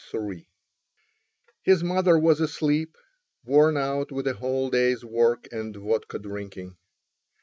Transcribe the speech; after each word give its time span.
—TV.] 0.11 0.33
III 0.37 0.47
His 1.61 1.83
mother 1.83 2.17
was 2.17 2.41
asleep 2.41 2.97
worn 3.45 3.77
out 3.77 4.11
with 4.11 4.25
a 4.25 4.33
whole 4.33 4.71
day's 4.71 5.05
work 5.05 5.47
and 5.51 5.75
vodka 5.75 6.17
drinking. 6.17 6.75